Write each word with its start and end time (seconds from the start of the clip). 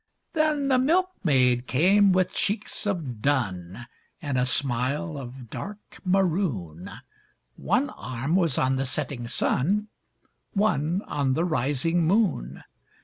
Then 0.33 0.71
a 0.71 0.79
milkmaid 0.79 1.67
came 1.67 2.11
with 2.11 2.33
cheeks 2.33 2.87
of 2.87 3.21
dun 3.21 3.85
And 4.19 4.35
a 4.35 4.47
smile 4.47 5.15
of 5.15 5.51
dark 5.51 5.99
maroon, 6.03 6.89
One 7.55 7.91
arm 7.91 8.35
was 8.35 8.57
on 8.57 8.77
the 8.77 8.85
setting 8.87 9.27
sun, 9.27 9.89
One 10.53 11.03
on 11.03 11.33
the 11.35 11.45
rising 11.45 12.03
moon. 12.07 12.63